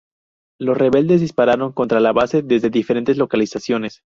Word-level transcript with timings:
Los 0.59 0.79
rebeldes 0.79 1.21
dispararon 1.21 1.73
contra 1.73 1.99
la 1.99 2.11
base 2.11 2.41
desde 2.41 2.71
diferentes 2.71 3.17
localizaciones. 3.17 4.01